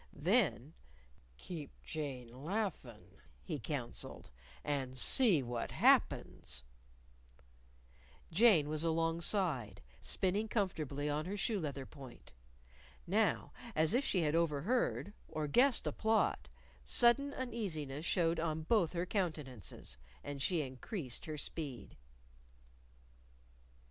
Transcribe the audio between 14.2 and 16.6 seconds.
had overheard, or guessed a plot,